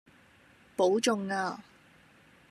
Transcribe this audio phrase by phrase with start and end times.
[0.75, 1.61] 保重呀